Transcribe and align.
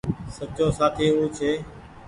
سچو 0.35 0.65
سآٿي 0.77 1.05
او 1.15 1.23
ڇي 1.37 1.51